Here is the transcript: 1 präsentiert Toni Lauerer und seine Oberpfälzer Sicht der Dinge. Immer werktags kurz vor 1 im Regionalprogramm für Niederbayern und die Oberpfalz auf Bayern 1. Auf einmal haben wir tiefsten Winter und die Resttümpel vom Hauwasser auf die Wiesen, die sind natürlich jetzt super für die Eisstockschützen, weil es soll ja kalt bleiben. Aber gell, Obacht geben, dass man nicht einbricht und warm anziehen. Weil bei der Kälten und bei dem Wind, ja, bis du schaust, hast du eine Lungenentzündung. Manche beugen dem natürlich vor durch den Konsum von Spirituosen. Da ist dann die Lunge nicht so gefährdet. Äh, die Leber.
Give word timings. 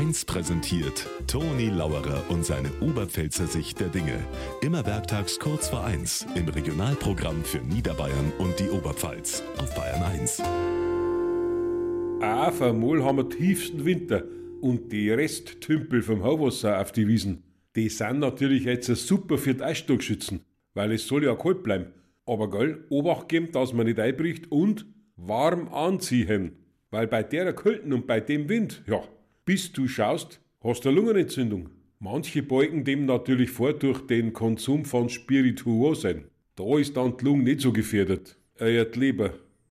1 0.00 0.24
präsentiert 0.24 1.06
Toni 1.26 1.68
Lauerer 1.68 2.24
und 2.30 2.42
seine 2.42 2.70
Oberpfälzer 2.80 3.46
Sicht 3.46 3.80
der 3.80 3.88
Dinge. 3.88 4.18
Immer 4.62 4.86
werktags 4.86 5.38
kurz 5.38 5.68
vor 5.68 5.84
1 5.84 6.26
im 6.36 6.48
Regionalprogramm 6.48 7.44
für 7.44 7.58
Niederbayern 7.58 8.32
und 8.38 8.58
die 8.58 8.70
Oberpfalz 8.70 9.42
auf 9.58 9.74
Bayern 9.74 10.02
1. 10.02 10.40
Auf 12.22 12.62
einmal 12.62 13.04
haben 13.04 13.18
wir 13.18 13.28
tiefsten 13.28 13.84
Winter 13.84 14.24
und 14.62 14.90
die 14.90 15.10
Resttümpel 15.10 16.00
vom 16.00 16.24
Hauwasser 16.24 16.80
auf 16.80 16.92
die 16.92 17.06
Wiesen, 17.06 17.42
die 17.76 17.90
sind 17.90 18.20
natürlich 18.20 18.64
jetzt 18.64 18.86
super 18.86 19.36
für 19.36 19.52
die 19.52 19.62
Eisstockschützen, 19.62 20.40
weil 20.72 20.92
es 20.92 21.06
soll 21.06 21.24
ja 21.24 21.34
kalt 21.34 21.62
bleiben. 21.62 21.92
Aber 22.24 22.48
gell, 22.48 22.86
Obacht 22.88 23.28
geben, 23.28 23.52
dass 23.52 23.74
man 23.74 23.84
nicht 23.84 24.00
einbricht 24.00 24.50
und 24.50 24.86
warm 25.16 25.68
anziehen. 25.68 26.52
Weil 26.90 27.06
bei 27.06 27.22
der 27.22 27.52
Kälten 27.52 27.92
und 27.92 28.06
bei 28.06 28.20
dem 28.20 28.48
Wind, 28.48 28.82
ja, 28.86 29.02
bis 29.44 29.72
du 29.72 29.88
schaust, 29.88 30.40
hast 30.62 30.84
du 30.84 30.88
eine 30.88 30.96
Lungenentzündung. 30.96 31.70
Manche 31.98 32.42
beugen 32.42 32.84
dem 32.84 33.04
natürlich 33.04 33.50
vor 33.50 33.72
durch 33.72 34.06
den 34.06 34.32
Konsum 34.32 34.84
von 34.84 35.08
Spirituosen. 35.08 36.24
Da 36.56 36.78
ist 36.78 36.96
dann 36.96 37.16
die 37.16 37.24
Lunge 37.24 37.44
nicht 37.44 37.60
so 37.60 37.72
gefährdet. 37.72 38.36
Äh, 38.58 38.86
die 38.86 38.98
Leber. 38.98 39.34